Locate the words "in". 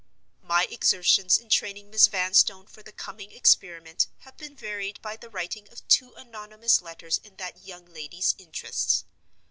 1.37-1.49, 7.19-7.35